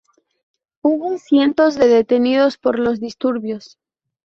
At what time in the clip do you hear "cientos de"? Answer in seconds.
1.19-1.87